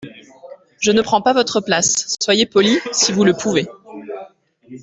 [0.79, 2.15] Je ne prends pas votre place…
[2.19, 2.79] soyez poli…
[2.91, 3.67] si vous le pouvez…